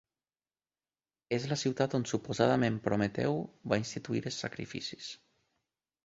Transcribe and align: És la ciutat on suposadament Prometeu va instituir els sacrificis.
És 1.35 1.43
la 1.51 1.57
ciutat 1.63 1.93
on 1.99 2.05
suposadament 2.11 2.79
Prometeu 2.87 3.37
va 3.73 3.79
instituir 3.83 4.23
els 4.31 4.39
sacrificis. 4.45 5.11